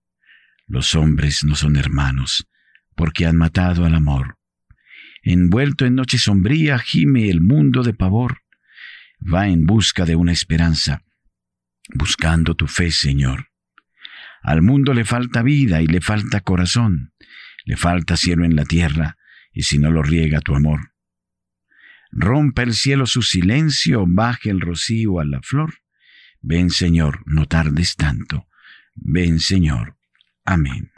los 0.66 0.94
hombres 0.94 1.44
no 1.44 1.54
son 1.54 1.76
hermanos, 1.76 2.48
porque 2.96 3.26
han 3.26 3.36
matado 3.36 3.84
al 3.84 3.94
amor. 3.94 4.38
Envuelto 5.26 5.86
en 5.86 5.94
noche 5.94 6.18
sombría, 6.18 6.78
gime 6.78 7.30
el 7.30 7.40
mundo 7.40 7.82
de 7.82 7.94
pavor. 7.94 8.42
Va 9.20 9.48
en 9.48 9.64
busca 9.64 10.04
de 10.04 10.16
una 10.16 10.32
esperanza, 10.32 11.02
buscando 11.94 12.54
tu 12.54 12.66
fe, 12.66 12.90
Señor. 12.90 13.48
Al 14.42 14.60
mundo 14.60 14.92
le 14.92 15.06
falta 15.06 15.42
vida 15.42 15.80
y 15.80 15.86
le 15.86 16.02
falta 16.02 16.42
corazón, 16.42 17.14
le 17.64 17.78
falta 17.78 18.18
cielo 18.18 18.44
en 18.44 18.54
la 18.54 18.66
tierra, 18.66 19.16
y 19.50 19.62
si 19.62 19.78
no 19.78 19.90
lo 19.90 20.02
riega 20.02 20.42
tu 20.42 20.54
amor. 20.54 20.92
Rompa 22.12 22.62
el 22.62 22.74
cielo 22.74 23.06
su 23.06 23.22
silencio, 23.22 24.04
baje 24.06 24.50
el 24.50 24.60
rocío 24.60 25.20
a 25.20 25.24
la 25.24 25.40
flor. 25.40 25.78
Ven, 26.42 26.68
Señor, 26.68 27.22
no 27.24 27.46
tardes 27.46 27.96
tanto. 27.96 28.46
Ven, 28.94 29.40
Señor. 29.40 29.96
Amén. 30.44 30.92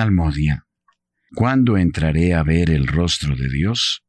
Salmodia. 0.00 0.66
¿Cuándo 1.34 1.76
entraré 1.76 2.32
a 2.32 2.42
ver 2.42 2.70
el 2.70 2.86
rostro 2.86 3.36
de 3.36 3.50
Dios? 3.50 4.02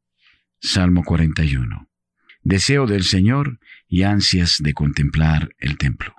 Salmo 0.58 1.04
41. 1.04 1.86
Deseo 2.42 2.86
del 2.86 3.04
Señor 3.04 3.60
y 3.88 4.04
ansias 4.04 4.56
de 4.60 4.72
contemplar 4.72 5.50
el 5.58 5.76
templo. 5.76 6.14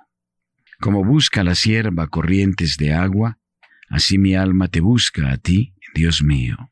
Como 0.78 1.04
busca 1.04 1.42
la 1.42 1.56
sierva 1.56 2.06
corrientes 2.06 2.76
de 2.76 2.92
agua, 2.92 3.40
así 3.88 4.16
mi 4.16 4.36
alma 4.36 4.68
te 4.68 4.78
busca 4.78 5.32
a 5.32 5.38
ti, 5.38 5.74
Dios 5.92 6.22
mío. 6.22 6.70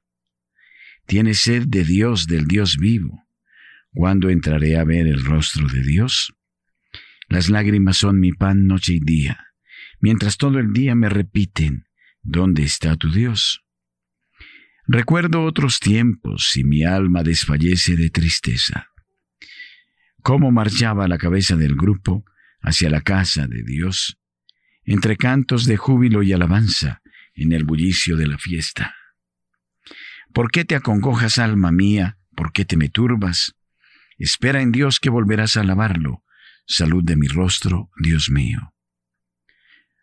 Tiene 1.04 1.34
sed 1.34 1.64
de 1.66 1.82
Dios, 1.82 2.28
del 2.28 2.46
Dios 2.46 2.76
vivo. 2.76 3.26
¿Cuándo 3.92 4.30
entraré 4.30 4.78
a 4.78 4.84
ver 4.84 5.08
el 5.08 5.24
rostro 5.24 5.66
de 5.66 5.82
Dios? 5.82 6.36
Las 7.28 7.50
lágrimas 7.50 7.96
son 7.96 8.20
mi 8.20 8.30
pan 8.30 8.68
noche 8.68 8.92
y 8.92 9.00
día, 9.00 9.44
mientras 9.98 10.36
todo 10.36 10.60
el 10.60 10.72
día 10.72 10.94
me 10.94 11.08
repiten, 11.08 11.86
¿Dónde 12.22 12.62
está 12.62 12.96
tu 12.96 13.10
Dios? 13.10 13.64
Recuerdo 14.86 15.42
otros 15.44 15.80
tiempos 15.80 16.56
y 16.56 16.64
mi 16.64 16.84
alma 16.84 17.22
desfallece 17.22 17.96
de 17.96 18.10
tristeza. 18.10 18.88
Cómo 20.22 20.52
marchaba 20.52 21.08
la 21.08 21.18
cabeza 21.18 21.56
del 21.56 21.74
grupo 21.74 22.24
hacia 22.60 22.90
la 22.90 23.00
casa 23.00 23.48
de 23.48 23.64
Dios, 23.64 24.20
entre 24.84 25.16
cantos 25.16 25.64
de 25.64 25.76
júbilo 25.76 26.22
y 26.22 26.32
alabanza 26.32 27.02
en 27.34 27.52
el 27.52 27.64
bullicio 27.64 28.16
de 28.16 28.28
la 28.28 28.38
fiesta. 28.38 28.94
¿Por 30.32 30.50
qué 30.50 30.64
te 30.64 30.76
acongojas, 30.76 31.38
alma 31.38 31.72
mía? 31.72 32.18
¿Por 32.36 32.52
qué 32.52 32.64
te 32.64 32.76
me 32.76 32.88
turbas? 32.88 33.56
Espera 34.16 34.62
en 34.62 34.70
Dios 34.70 35.00
que 35.00 35.10
volverás 35.10 35.56
a 35.56 35.62
alabarlo. 35.62 36.22
Salud 36.66 37.02
de 37.02 37.16
mi 37.16 37.26
rostro, 37.26 37.90
Dios 38.00 38.30
mío. 38.30 38.74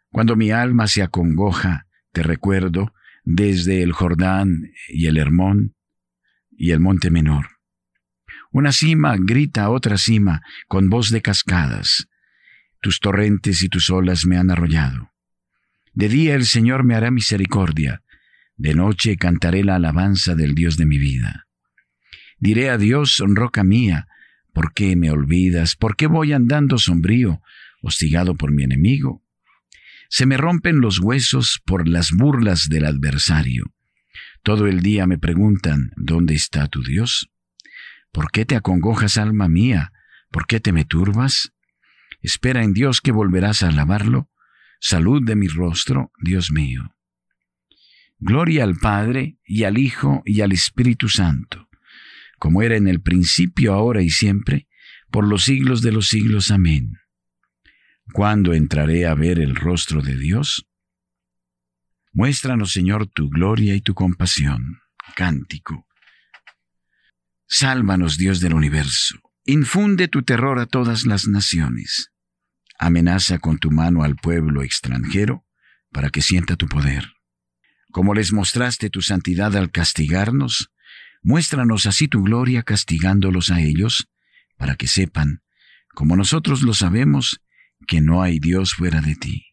Cuando 0.09 0.35
mi 0.35 0.51
alma 0.51 0.87
se 0.87 1.01
acongoja, 1.01 1.87
te 2.11 2.23
recuerdo 2.23 2.93
desde 3.23 3.83
el 3.83 3.91
Jordán 3.91 4.71
y 4.87 5.07
el 5.07 5.17
Hermón 5.17 5.75
y 6.51 6.71
el 6.71 6.79
Monte 6.79 7.11
Menor. 7.11 7.47
Una 8.51 8.71
cima 8.71 9.15
grita 9.17 9.63
a 9.63 9.69
otra 9.69 9.97
cima 9.97 10.41
con 10.67 10.89
voz 10.89 11.11
de 11.11 11.21
cascadas. 11.21 12.07
Tus 12.81 12.99
torrentes 12.99 13.61
y 13.61 13.69
tus 13.69 13.89
olas 13.89 14.25
me 14.25 14.37
han 14.37 14.49
arrollado. 14.49 15.11
De 15.93 16.09
día 16.09 16.35
el 16.35 16.45
Señor 16.45 16.83
me 16.83 16.95
hará 16.95 17.11
misericordia, 17.11 18.03
de 18.55 18.73
noche 18.73 19.17
cantaré 19.17 19.63
la 19.63 19.75
alabanza 19.75 20.35
del 20.35 20.55
Dios 20.55 20.77
de 20.77 20.85
mi 20.85 20.97
vida. 20.97 21.47
Diré 22.39 22.69
a 22.69 22.77
Dios, 22.77 23.21
roca 23.25 23.63
mía, 23.63 24.07
¿por 24.53 24.73
qué 24.73 24.95
me 24.95 25.11
olvidas? 25.11 25.75
¿Por 25.75 25.95
qué 25.95 26.07
voy 26.07 26.33
andando 26.33 26.77
sombrío, 26.77 27.41
hostigado 27.81 28.35
por 28.35 28.51
mi 28.51 28.63
enemigo? 28.63 29.23
Se 30.09 30.25
me 30.25 30.37
rompen 30.37 30.81
los 30.81 30.99
huesos 30.99 31.61
por 31.65 31.87
las 31.87 32.11
burlas 32.11 32.67
del 32.67 32.85
adversario. 32.85 33.65
Todo 34.43 34.67
el 34.67 34.81
día 34.81 35.05
me 35.05 35.19
preguntan, 35.19 35.91
¿dónde 35.95 36.33
está 36.33 36.67
tu 36.67 36.83
Dios? 36.83 37.29
¿Por 38.11 38.31
qué 38.31 38.43
te 38.43 38.55
acongojas, 38.55 39.17
alma 39.17 39.47
mía? 39.47 39.91
¿Por 40.31 40.47
qué 40.47 40.59
te 40.59 40.71
me 40.71 40.83
turbas? 40.83 41.53
Espera 42.21 42.63
en 42.63 42.73
Dios 42.73 43.01
que 43.01 43.11
volverás 43.11 43.61
a 43.61 43.69
alabarlo. 43.69 44.29
Salud 44.79 45.21
de 45.23 45.35
mi 45.35 45.47
rostro, 45.47 46.11
Dios 46.21 46.51
mío. 46.51 46.95
Gloria 48.17 48.63
al 48.63 48.75
Padre, 48.75 49.37
y 49.45 49.63
al 49.63 49.77
Hijo, 49.77 50.23
y 50.25 50.41
al 50.41 50.51
Espíritu 50.51 51.07
Santo, 51.07 51.69
como 52.37 52.61
era 52.61 52.75
en 52.75 52.87
el 52.87 53.01
principio, 53.01 53.73
ahora 53.73 54.01
y 54.01 54.09
siempre, 54.09 54.67
por 55.11 55.27
los 55.27 55.43
siglos 55.43 55.81
de 55.81 55.91
los 55.91 56.07
siglos. 56.07 56.51
Amén. 56.51 56.97
¿Cuándo 58.11 58.53
entraré 58.53 59.05
a 59.05 59.13
ver 59.13 59.39
el 59.39 59.55
rostro 59.55 60.01
de 60.01 60.17
Dios? 60.17 60.65
Muéstranos, 62.11 62.71
Señor, 62.71 63.07
tu 63.07 63.29
gloria 63.29 63.75
y 63.75 63.81
tu 63.81 63.93
compasión. 63.93 64.79
Cántico. 65.15 65.85
Sálvanos, 67.47 68.17
Dios 68.17 68.39
del 68.39 68.53
universo. 68.53 69.19
Infunde 69.45 70.07
tu 70.07 70.23
terror 70.23 70.59
a 70.59 70.65
todas 70.65 71.05
las 71.05 71.27
naciones. 71.27 72.11
Amenaza 72.79 73.39
con 73.39 73.59
tu 73.59 73.71
mano 73.71 74.03
al 74.03 74.15
pueblo 74.15 74.63
extranjero 74.63 75.45
para 75.91 76.09
que 76.09 76.21
sienta 76.21 76.55
tu 76.55 76.67
poder. 76.67 77.11
Como 77.91 78.13
les 78.13 78.31
mostraste 78.33 78.89
tu 78.89 79.01
santidad 79.01 79.55
al 79.55 79.71
castigarnos, 79.71 80.71
muéstranos 81.21 81.85
así 81.85 82.07
tu 82.07 82.23
gloria 82.23 82.63
castigándolos 82.63 83.51
a 83.51 83.61
ellos, 83.61 84.07
para 84.57 84.75
que 84.75 84.87
sepan, 84.87 85.41
como 85.93 86.15
nosotros 86.15 86.61
lo 86.61 86.73
sabemos, 86.73 87.41
que 87.89 88.01
no 88.01 88.21
hay 88.21 88.37
Dios 88.39 88.75
fuera 88.75 89.01
de 89.01 89.15
ti. 89.15 89.47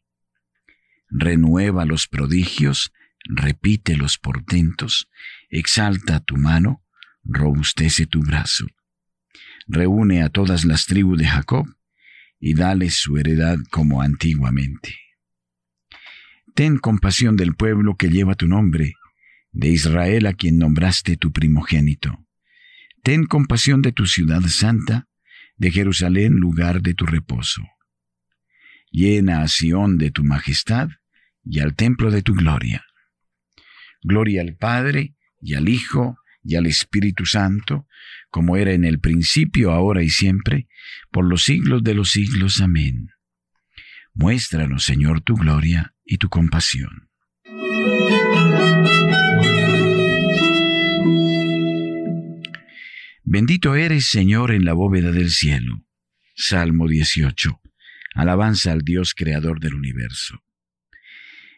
Renueva 1.09 1.87
los 1.87 2.07
prodigios, 2.07 2.93
repite 3.25 3.97
los 3.97 4.19
portentos, 4.19 5.09
exalta 5.49 6.21
tu 6.21 6.37
mano, 6.37 6.85
robustece 7.25 8.05
tu 8.05 8.21
brazo. 8.21 8.67
Reúne 9.67 10.23
a 10.23 10.29
todas 10.29 10.67
las 10.67 10.85
tribus 10.85 11.19
de 11.19 11.27
Jacob 11.27 11.67
y 12.39 12.53
dale 12.53 12.91
su 12.91 13.17
heredad 13.17 13.57
como 13.71 14.03
antiguamente. 14.03 14.95
Ten 16.55 16.77
compasión 16.77 17.37
del 17.37 17.55
pueblo 17.55 17.97
que 17.97 18.11
lleva 18.11 18.35
tu 18.35 18.49
nombre, 18.49 18.93
de 19.53 19.69
Israel 19.69 20.27
a 20.27 20.35
quien 20.35 20.59
nombraste 20.59 21.17
tu 21.17 21.33
primogénito. 21.33 22.27
Ten 23.03 23.25
compasión 23.25 23.81
de 23.81 23.93
tu 23.93 24.05
ciudad 24.05 24.43
santa, 24.43 25.09
de 25.57 25.71
Jerusalén 25.71 26.35
lugar 26.35 26.83
de 26.83 26.93
tu 26.93 27.07
reposo. 27.07 27.63
Llena 28.91 29.43
a 29.43 29.49
Sión 29.49 29.99
de 29.99 30.11
tu 30.11 30.25
majestad 30.25 30.89
y 31.45 31.61
al 31.61 31.75
templo 31.75 32.11
de 32.11 32.23
tu 32.23 32.35
gloria. 32.35 32.85
Gloria 34.03 34.43
al 34.43 34.57
Padre, 34.57 35.15
y 35.41 35.55
al 35.55 35.69
Hijo, 35.69 36.19
y 36.43 36.55
al 36.57 36.67
Espíritu 36.67 37.27
Santo, 37.27 37.87
como 38.31 38.57
era 38.57 38.73
en 38.73 38.85
el 38.85 39.01
principio, 39.01 39.73
ahora 39.73 40.03
y 40.03 40.11
siempre, 40.11 40.69
por 41.11 41.25
los 41.25 41.43
siglos 41.43 41.83
de 41.83 41.95
los 41.95 42.11
siglos. 42.11 42.61
Amén. 42.61 43.11
Muéstranos, 44.15 44.85
Señor, 44.85 45.21
tu 45.21 45.35
gloria 45.35 45.95
y 46.05 46.19
tu 46.19 46.29
compasión. 46.29 47.09
Bendito 53.25 53.75
eres, 53.75 54.07
Señor, 54.09 54.53
en 54.53 54.65
la 54.65 54.73
bóveda 54.73 55.11
del 55.11 55.31
cielo. 55.31 55.83
Salmo 56.35 56.87
18. 56.87 57.61
Alabanza 58.17 58.73
al 58.73 58.81
Dios 58.81 59.15
creador 59.15 59.61
del 59.61 59.75
universo. 59.75 60.43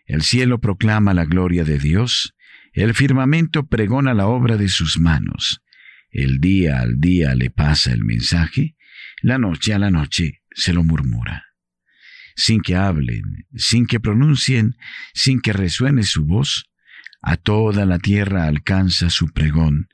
El 0.06 0.22
cielo 0.22 0.60
proclama 0.60 1.14
la 1.14 1.24
gloria 1.24 1.62
de 1.62 1.78
Dios, 1.78 2.34
el 2.72 2.94
firmamento 2.94 3.66
pregona 3.66 4.12
la 4.12 4.26
obra 4.26 4.56
de 4.56 4.68
sus 4.68 4.98
manos. 4.98 5.62
El 6.10 6.40
día 6.40 6.80
al 6.80 6.98
día 7.00 7.34
le 7.36 7.50
pasa 7.50 7.92
el 7.92 8.04
mensaje, 8.04 8.74
la 9.22 9.38
noche 9.38 9.72
a 9.72 9.78
la 9.78 9.90
noche 9.90 10.42
se 10.50 10.72
lo 10.72 10.82
murmura. 10.82 11.44
Sin 12.34 12.60
que 12.60 12.74
hablen, 12.74 13.46
sin 13.54 13.86
que 13.86 14.00
pronuncien, 14.00 14.76
sin 15.14 15.40
que 15.40 15.52
resuene 15.52 16.02
su 16.02 16.24
voz, 16.24 16.68
a 17.22 17.36
toda 17.36 17.86
la 17.86 18.00
tierra 18.00 18.46
alcanza 18.46 19.10
su 19.10 19.32
pregón 19.32 19.88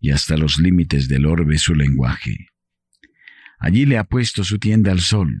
y 0.00 0.10
hasta 0.10 0.36
los 0.36 0.58
límites 0.58 1.08
del 1.08 1.26
orbe 1.26 1.58
su 1.58 1.74
lenguaje. 1.74 2.50
Allí 3.58 3.84
le 3.84 3.98
ha 3.98 4.04
puesto 4.04 4.44
su 4.44 4.58
tienda 4.58 4.92
al 4.92 5.00
sol. 5.00 5.40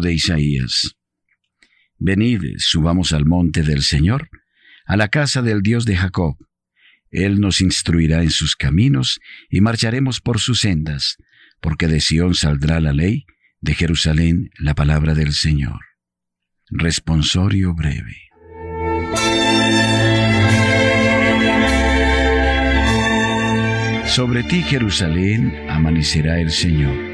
De 0.00 0.14
Isaías. 0.14 0.96
Venid, 1.98 2.42
subamos 2.58 3.12
al 3.12 3.26
monte 3.26 3.62
del 3.62 3.82
Señor, 3.82 4.30
a 4.86 4.96
la 4.96 5.08
casa 5.08 5.42
del 5.42 5.60
Dios 5.62 5.84
de 5.84 5.96
Jacob. 5.96 6.36
Él 7.10 7.40
nos 7.40 7.60
instruirá 7.60 8.22
en 8.22 8.30
sus 8.30 8.56
caminos 8.56 9.20
y 9.50 9.60
marcharemos 9.60 10.20
por 10.20 10.40
sus 10.40 10.60
sendas, 10.60 11.16
porque 11.60 11.88
de 11.88 12.00
Sión 12.00 12.34
saldrá 12.34 12.80
la 12.80 12.92
ley, 12.92 13.26
de 13.60 13.74
Jerusalén 13.74 14.50
la 14.58 14.74
palabra 14.74 15.14
del 15.14 15.32
Señor. 15.32 15.80
Responsorio 16.70 17.74
breve. 17.74 18.16
Sobre 24.06 24.42
ti, 24.44 24.62
Jerusalén, 24.62 25.68
amanecerá 25.68 26.40
el 26.40 26.50
Señor 26.50 27.09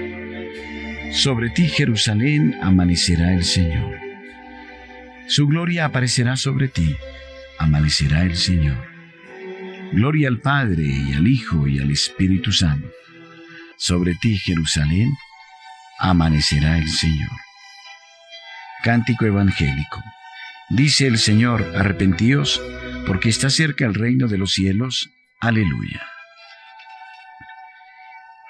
sobre 1.12 1.50
ti, 1.50 1.68
Jerusalén, 1.68 2.56
amanecerá 2.62 3.32
el 3.32 3.44
Señor. 3.44 3.98
Su 5.28 5.46
gloria 5.46 5.86
aparecerá 5.86 6.36
sobre 6.36 6.68
ti, 6.68 6.96
amanecerá 7.58 8.22
el 8.22 8.36
Señor. 8.36 8.86
Gloria 9.92 10.28
al 10.28 10.40
Padre 10.40 10.84
y 10.84 11.14
al 11.14 11.26
Hijo 11.26 11.66
y 11.66 11.78
al 11.78 11.90
Espíritu 11.90 12.52
Santo. 12.52 12.88
Sobre 13.76 14.14
ti, 14.14 14.36
Jerusalén, 14.38 15.10
amanecerá 15.98 16.78
el 16.78 16.88
Señor. 16.88 17.30
Cántico 18.82 19.26
evangélico. 19.26 20.02
Dice 20.68 21.06
el 21.06 21.18
Señor, 21.18 21.72
arrepentíos, 21.76 22.60
porque 23.06 23.28
está 23.28 23.50
cerca 23.50 23.84
el 23.86 23.94
reino 23.94 24.28
de 24.28 24.38
los 24.38 24.52
cielos. 24.52 25.10
Aleluya. 25.40 26.15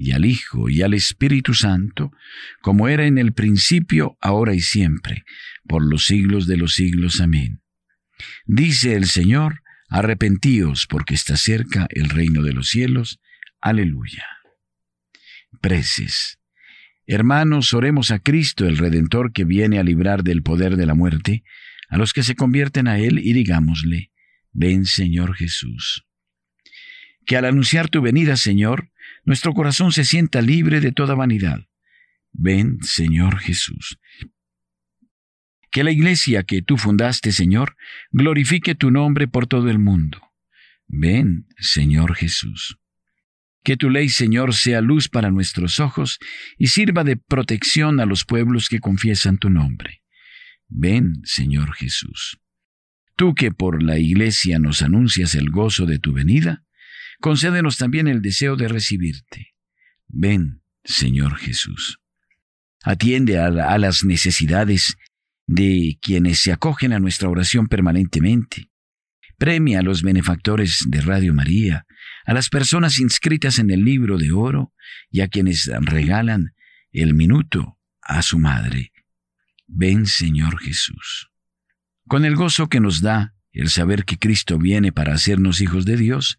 y 0.00 0.12
al 0.12 0.24
Hijo 0.24 0.70
y 0.70 0.80
al 0.80 0.94
Espíritu 0.94 1.52
Santo, 1.52 2.10
como 2.62 2.88
era 2.88 3.06
en 3.06 3.18
el 3.18 3.32
principio, 3.32 4.16
ahora 4.22 4.54
y 4.54 4.60
siempre, 4.60 5.24
por 5.68 5.86
los 5.86 6.06
siglos 6.06 6.46
de 6.46 6.56
los 6.56 6.72
siglos. 6.74 7.20
Amén. 7.20 7.60
Dice 8.46 8.94
el 8.94 9.06
Señor, 9.06 9.62
arrepentíos 9.90 10.86
porque 10.88 11.14
está 11.14 11.36
cerca 11.36 11.86
el 11.90 12.08
reino 12.08 12.42
de 12.42 12.54
los 12.54 12.68
cielos. 12.68 13.20
Aleluya. 13.60 14.24
Preces. 15.60 16.38
Hermanos, 17.06 17.74
oremos 17.74 18.10
a 18.10 18.20
Cristo, 18.20 18.66
el 18.66 18.78
Redentor 18.78 19.32
que 19.32 19.44
viene 19.44 19.78
a 19.78 19.82
librar 19.82 20.22
del 20.22 20.42
poder 20.42 20.76
de 20.76 20.86
la 20.86 20.94
muerte, 20.94 21.42
a 21.88 21.98
los 21.98 22.12
que 22.14 22.22
se 22.22 22.36
convierten 22.36 22.88
a 22.88 22.98
Él 22.98 23.18
y 23.18 23.34
digámosle, 23.34 24.10
ven 24.52 24.86
Señor 24.86 25.34
Jesús. 25.34 26.06
que 27.26 27.36
al 27.36 27.44
anunciar 27.44 27.88
tu 27.88 28.00
venida, 28.00 28.36
Señor, 28.36 28.90
nuestro 29.24 29.52
corazón 29.54 29.92
se 29.92 30.04
sienta 30.04 30.42
libre 30.42 30.80
de 30.80 30.92
toda 30.92 31.14
vanidad. 31.14 31.66
Ven, 32.32 32.78
Señor 32.82 33.38
Jesús. 33.38 33.98
Que 35.70 35.84
la 35.84 35.92
iglesia 35.92 36.42
que 36.42 36.62
tú 36.62 36.76
fundaste, 36.76 37.32
Señor, 37.32 37.76
glorifique 38.10 38.74
tu 38.74 38.90
nombre 38.90 39.28
por 39.28 39.46
todo 39.46 39.70
el 39.70 39.78
mundo. 39.78 40.20
Ven, 40.86 41.46
Señor 41.58 42.16
Jesús. 42.16 42.76
Que 43.62 43.76
tu 43.76 43.90
ley, 43.90 44.08
Señor, 44.08 44.54
sea 44.54 44.80
luz 44.80 45.08
para 45.08 45.30
nuestros 45.30 45.78
ojos 45.78 46.18
y 46.58 46.68
sirva 46.68 47.04
de 47.04 47.16
protección 47.16 48.00
a 48.00 48.06
los 48.06 48.24
pueblos 48.24 48.68
que 48.68 48.80
confiesan 48.80 49.38
tu 49.38 49.50
nombre. 49.50 50.02
Ven, 50.68 51.20
Señor 51.24 51.74
Jesús. 51.74 52.38
Tú 53.16 53.34
que 53.34 53.50
por 53.50 53.82
la 53.82 53.98
Iglesia 53.98 54.58
nos 54.58 54.82
anuncias 54.82 55.34
el 55.34 55.50
gozo 55.50 55.84
de 55.84 55.98
tu 55.98 56.12
venida, 56.12 56.64
concédenos 57.20 57.76
también 57.76 58.08
el 58.08 58.22
deseo 58.22 58.56
de 58.56 58.68
recibirte. 58.68 59.54
Ven, 60.08 60.62
Señor 60.84 61.36
Jesús. 61.36 62.00
Atiende 62.82 63.38
a, 63.38 63.50
las 63.50 64.04
necesidades 64.04 64.96
de 65.46 65.98
quienes 66.00 66.40
se 66.40 66.52
acogen 66.52 66.92
a 66.92 66.98
nuestra 66.98 67.28
oración 67.28 67.66
permanentemente 67.66 68.70
Premia 69.40 69.78
a 69.78 69.82
los 69.82 70.02
benefactores 70.02 70.84
de 70.86 71.00
Radio 71.00 71.32
María, 71.32 71.86
a 72.26 72.34
las 72.34 72.50
personas 72.50 72.98
inscritas 72.98 73.58
en 73.58 73.70
el 73.70 73.86
libro 73.86 74.18
de 74.18 74.32
oro 74.32 74.74
y 75.10 75.22
a 75.22 75.28
quienes 75.28 75.64
regalan 75.80 76.54
el 76.92 77.14
minuto 77.14 77.78
a 78.02 78.20
su 78.20 78.38
madre. 78.38 78.92
Ven 79.66 80.04
Señor 80.04 80.60
Jesús. 80.60 81.30
Con 82.06 82.26
el 82.26 82.36
gozo 82.36 82.68
que 82.68 82.80
nos 82.80 83.00
da 83.00 83.34
el 83.52 83.70
saber 83.70 84.04
que 84.04 84.18
Cristo 84.18 84.58
viene 84.58 84.92
para 84.92 85.14
hacernos 85.14 85.62
hijos 85.62 85.86
de 85.86 85.96
Dios, 85.96 86.38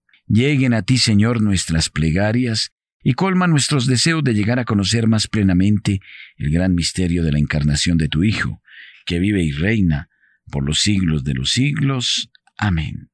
Lleguen 0.33 0.73
a 0.73 0.81
ti, 0.83 0.97
Señor, 0.97 1.41
nuestras 1.41 1.89
plegarias, 1.89 2.71
y 3.03 3.15
colma 3.15 3.47
nuestros 3.47 3.85
deseos 3.85 4.23
de 4.23 4.33
llegar 4.33 4.59
a 4.59 4.63
conocer 4.63 5.05
más 5.05 5.27
plenamente 5.27 5.99
el 6.37 6.51
gran 6.51 6.73
misterio 6.73 7.21
de 7.23 7.33
la 7.33 7.39
encarnación 7.39 7.97
de 7.97 8.07
tu 8.07 8.23
Hijo, 8.23 8.61
que 9.05 9.19
vive 9.19 9.43
y 9.43 9.51
reina 9.51 10.09
por 10.49 10.65
los 10.65 10.79
siglos 10.79 11.25
de 11.25 11.33
los 11.33 11.51
siglos. 11.51 12.31
Amén. 12.57 13.09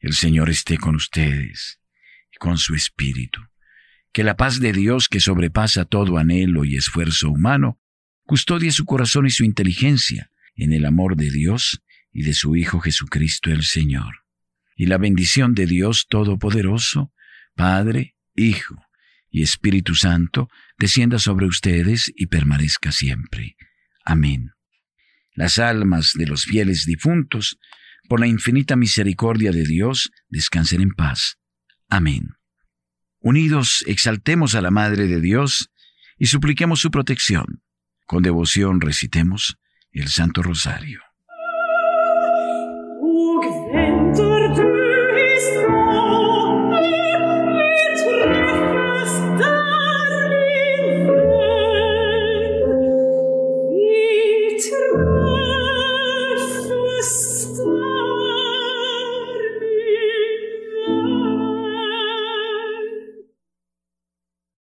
El 0.00 0.14
Señor 0.14 0.48
esté 0.48 0.78
con 0.78 0.94
ustedes 0.94 1.78
y 2.32 2.38
con 2.38 2.56
su 2.56 2.74
Espíritu. 2.74 3.42
Que 4.10 4.24
la 4.24 4.34
paz 4.34 4.60
de 4.60 4.72
Dios, 4.72 5.08
que 5.10 5.20
sobrepasa 5.20 5.84
todo 5.84 6.16
anhelo 6.16 6.64
y 6.64 6.76
esfuerzo 6.76 7.28
humano, 7.28 7.82
custodie 8.22 8.72
su 8.72 8.86
corazón 8.86 9.26
y 9.26 9.30
su 9.30 9.44
inteligencia 9.44 10.30
en 10.56 10.72
el 10.72 10.86
amor 10.86 11.16
de 11.16 11.30
Dios 11.30 11.82
y 12.14 12.22
de 12.22 12.32
su 12.32 12.56
Hijo 12.56 12.80
Jesucristo 12.80 13.50
el 13.50 13.62
Señor. 13.62 14.27
Y 14.78 14.86
la 14.86 14.96
bendición 14.96 15.52
de 15.54 15.66
Dios 15.66 16.06
Todopoderoso, 16.08 17.12
Padre, 17.54 18.16
Hijo 18.34 18.80
y 19.28 19.42
Espíritu 19.42 19.94
Santo, 19.94 20.48
descienda 20.78 21.18
sobre 21.18 21.44
ustedes 21.44 22.10
y 22.16 22.28
permanezca 22.28 22.92
siempre. 22.92 23.58
Amén 24.06 24.52
las 25.38 25.60
almas 25.60 26.14
de 26.14 26.26
los 26.26 26.44
fieles 26.46 26.84
difuntos, 26.84 27.60
por 28.08 28.18
la 28.18 28.26
infinita 28.26 28.74
misericordia 28.74 29.52
de 29.52 29.62
Dios, 29.62 30.10
descansen 30.28 30.80
en 30.80 30.90
paz. 30.90 31.38
Amén. 31.88 32.30
Unidos, 33.20 33.84
exaltemos 33.86 34.56
a 34.56 34.62
la 34.62 34.72
Madre 34.72 35.06
de 35.06 35.20
Dios 35.20 35.70
y 36.18 36.26
supliquemos 36.26 36.80
su 36.80 36.90
protección. 36.90 37.62
Con 38.04 38.24
devoción 38.24 38.80
recitemos 38.80 39.58
el 39.92 40.08
Santo 40.08 40.42
Rosario. 40.42 41.07